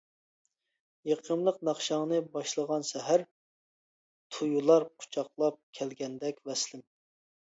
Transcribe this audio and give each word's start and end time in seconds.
يېقىملىق 1.09 1.59
ناخشاڭنى 1.67 2.21
باشلىغان 2.37 2.87
سەھەر، 2.91 3.25
تۇيۇلار 4.37 4.85
قۇچاقلاپ 5.03 5.61
كەلگەندەك 5.81 6.41
ۋەسلىم. 6.51 6.83